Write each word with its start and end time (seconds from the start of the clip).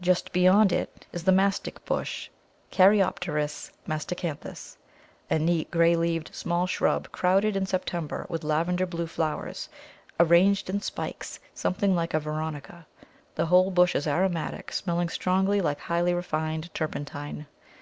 Just 0.00 0.32
beyond 0.32 0.72
it 0.72 1.04
is 1.12 1.24
the 1.24 1.32
Mastic 1.32 1.84
bush 1.84 2.30
(Caryopteris 2.70 3.72
mastacanthus), 3.86 4.78
a 5.28 5.38
neat, 5.38 5.70
grey 5.70 5.94
leaved 5.94 6.34
small 6.34 6.66
shrub, 6.66 7.12
crowded 7.12 7.56
in 7.56 7.66
September 7.66 8.24
with 8.30 8.42
lavender 8.42 8.86
blue 8.86 9.06
flowers, 9.06 9.68
arranged 10.18 10.70
in 10.70 10.80
spikes 10.80 11.40
something 11.52 11.94
like 11.94 12.14
a 12.14 12.20
Veronica; 12.20 12.86
the 13.34 13.44
whole 13.44 13.70
bush 13.70 13.94
is 13.94 14.06
aromatic, 14.06 14.72
smelling 14.72 15.10
strongly 15.10 15.60
like 15.60 15.80
highly 15.80 16.14
refined 16.14 16.72
turpentine. 16.72 17.44